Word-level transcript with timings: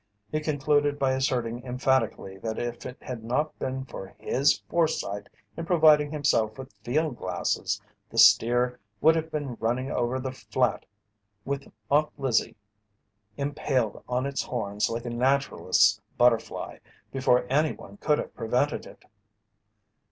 He 0.31 0.39
concluded 0.39 0.97
by 0.97 1.11
asserting 1.11 1.63
emphatically 1.63 2.39
that 2.39 2.57
if 2.57 2.87
it 2.87 2.97
had 3.03 3.23
not 3.23 3.59
been 3.59 3.85
for 3.85 4.15
his 4.17 4.57
foresight 4.67 5.29
in 5.55 5.63
providing 5.67 6.09
himself 6.09 6.57
with 6.57 6.73
field 6.83 7.17
glasses, 7.17 7.79
the 8.09 8.17
steer 8.17 8.79
would 8.99 9.15
have 9.15 9.29
been 9.29 9.57
running 9.59 9.91
over 9.91 10.19
the 10.19 10.31
flat 10.31 10.85
with 11.45 11.71
Aunt 11.91 12.09
Lizzie 12.19 12.55
empaled 13.37 14.03
on 14.09 14.25
its 14.25 14.41
horns 14.41 14.89
like 14.89 15.05
a 15.05 15.11
naturalist's 15.11 16.01
butterfly, 16.17 16.79
before 17.11 17.45
any 17.47 17.73
one 17.73 17.97
could 17.97 18.17
have 18.17 18.33
prevented 18.35 18.87
it. 18.87 19.05